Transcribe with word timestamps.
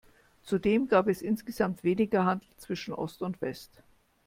Zudem 0.41 0.87
gab 0.87 1.07
es 1.07 1.21
insgesamt 1.21 1.83
weniger 1.83 2.25
Handel 2.25 2.47
zwischen 2.57 2.91
Ost 2.95 3.21
und 3.21 3.39
West. 3.39 3.69